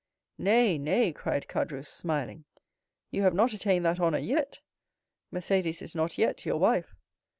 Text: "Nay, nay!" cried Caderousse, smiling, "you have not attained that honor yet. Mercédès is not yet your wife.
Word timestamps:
"Nay, 0.39 0.79
nay!" 0.79 1.13
cried 1.13 1.47
Caderousse, 1.47 1.87
smiling, 1.87 2.45
"you 3.11 3.21
have 3.21 3.35
not 3.35 3.53
attained 3.53 3.85
that 3.85 3.99
honor 3.99 4.17
yet. 4.17 4.57
Mercédès 5.31 5.79
is 5.79 5.93
not 5.93 6.17
yet 6.17 6.43
your 6.43 6.57
wife. 6.57 6.95